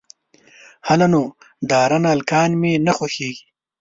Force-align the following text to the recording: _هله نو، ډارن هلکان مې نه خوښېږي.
_هله 0.87 1.07
نو، 1.13 1.21
ډارن 1.69 2.03
هلکان 2.13 2.49
مې 2.61 2.71
نه 2.85 2.91
خوښېږي. 2.97 3.45